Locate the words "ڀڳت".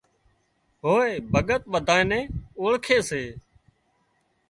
1.31-1.61